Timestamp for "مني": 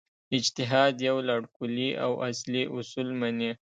3.21-3.51